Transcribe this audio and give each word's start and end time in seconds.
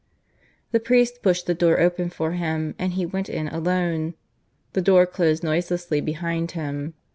The 0.71 0.79
priest 0.79 1.21
pushed 1.21 1.45
the 1.45 1.53
door 1.53 1.79
open 1.79 2.09
for 2.09 2.31
him 2.31 2.73
and 2.79 2.93
he 2.93 3.05
went 3.05 3.29
in 3.29 3.47
alone; 3.49 4.15
the 4.73 4.81
door 4.81 5.05
closed 5.05 5.43
noiselessly 5.43 6.01
behind 6.01 6.49
him. 6.57 6.95